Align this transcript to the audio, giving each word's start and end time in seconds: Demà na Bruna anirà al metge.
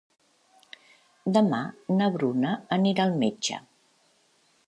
Demà 1.35 1.59
na 1.99 2.09
Bruna 2.17 2.55
anirà 2.81 3.05
al 3.05 3.15
metge. 3.27 3.63